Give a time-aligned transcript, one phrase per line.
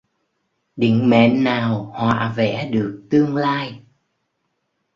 [0.75, 3.79] Định mệnh nào hoạ vẽ được tương lai